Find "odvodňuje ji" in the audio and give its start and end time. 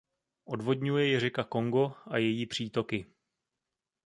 0.45-1.19